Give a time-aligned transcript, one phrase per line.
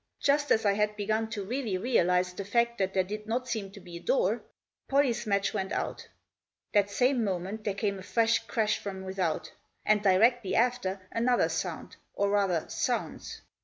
[0.19, 3.69] Just as I had begun to really realise the fact that there did not seem
[3.73, 4.41] to be a door,
[4.87, 6.07] Pollie's match went out
[6.73, 9.51] That same moment there came a fresh crash from without
[9.85, 13.43] And, directly after, another sound, or, rather, sounds.